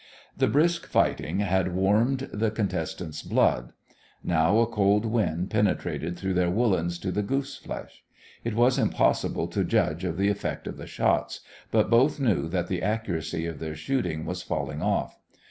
[0.35, 3.71] The brisk fighting had warmed the contestants' blood.
[4.23, 8.03] Now a cold wind penetrated through their woollens to the goose flesh.
[8.43, 12.65] It was impossible to judge of the effect of the shots, but both knew that
[12.67, 15.19] the accuracy of their shooting was falling off.